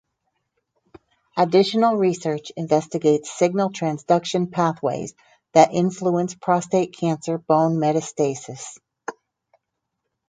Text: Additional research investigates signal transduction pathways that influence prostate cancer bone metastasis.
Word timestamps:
Additional 1.37 1.95
research 1.95 2.51
investigates 2.57 3.29
signal 3.29 3.69
transduction 3.69 4.51
pathways 4.51 5.13
that 5.53 5.73
influence 5.75 6.33
prostate 6.33 6.97
cancer 6.97 7.37
bone 7.37 7.75
metastasis. 7.77 8.79